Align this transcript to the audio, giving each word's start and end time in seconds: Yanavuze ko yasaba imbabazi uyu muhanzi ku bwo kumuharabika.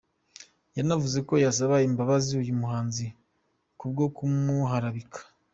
Yanavuze 0.77 1.17
ko 1.27 1.33
yasaba 1.43 1.75
imbabazi 1.87 2.29
uyu 2.41 2.53
muhanzi 2.61 3.05
ku 3.77 3.85
bwo 3.91 4.05
kumuharabika. 4.15 5.19